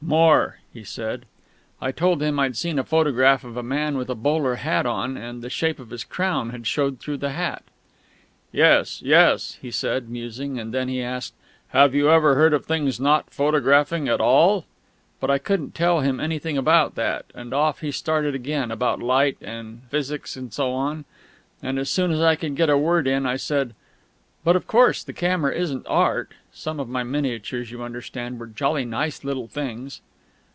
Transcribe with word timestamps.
"More," 0.03 0.57
he 0.73 0.83
said. 0.83 1.25
I 1.79 1.93
told 1.93 2.21
him 2.21 2.37
I'd 2.37 2.47
once 2.47 2.59
seen 2.59 2.77
a 2.79 2.83
photograph 2.83 3.45
of 3.45 3.55
a 3.55 3.63
man 3.63 3.95
with 3.97 4.09
a 4.09 4.15
bowler 4.15 4.55
hat 4.55 4.85
on, 4.85 5.15
and 5.15 5.41
the 5.41 5.49
shape 5.49 5.79
of 5.79 5.89
his 5.91 6.03
crown 6.03 6.49
had 6.49 6.67
showed 6.67 6.99
through 6.99 7.15
the 7.17 7.29
hat. 7.29 7.63
"Yes, 8.51 9.01
yes," 9.03 9.57
he 9.61 9.71
said, 9.71 10.09
musing; 10.09 10.59
and 10.59 10.73
then 10.73 10.89
he 10.89 11.01
asked: 11.01 11.33
"Have 11.69 11.95
you 11.95 12.09
ever 12.09 12.35
heard 12.35 12.53
of 12.53 12.65
things 12.65 12.99
not 12.99 13.29
photographing 13.29 14.09
at 14.09 14.19
all?" 14.19 14.65
But 15.21 15.29
I 15.29 15.37
couldn't 15.37 15.75
tell 15.75 16.01
him 16.01 16.19
anything 16.19 16.57
about 16.57 16.95
that; 16.95 17.27
and 17.33 17.53
off 17.53 17.79
he 17.79 17.91
started 17.93 18.35
again, 18.35 18.69
about 18.69 19.01
Light 19.03 19.37
and 19.39 19.83
Physics 19.89 20.35
and 20.35 20.51
so 20.51 20.73
on. 20.73 21.05
Then, 21.61 21.77
as 21.77 21.89
soon 21.89 22.11
as 22.11 22.19
I 22.19 22.35
could 22.35 22.55
get 22.57 22.69
a 22.71 22.77
word 22.77 23.07
in, 23.07 23.25
I 23.25 23.37
said, 23.37 23.75
"But, 24.43 24.55
of 24.55 24.65
course, 24.65 25.03
the 25.03 25.13
camera 25.13 25.53
isn't 25.55 25.85
Art." 25.87 26.31
(Some 26.51 26.79
of 26.79 26.89
my 26.89 27.03
miniatures, 27.03 27.69
you 27.71 27.83
understand, 27.83 28.39
were 28.39 28.47
jolly 28.47 28.85
nice 28.85 29.23
little 29.23 29.47
things.) 29.47 30.01